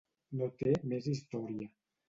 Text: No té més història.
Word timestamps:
No 0.39 0.47
té 0.61 0.73
més 0.93 1.11
història. 1.13 1.71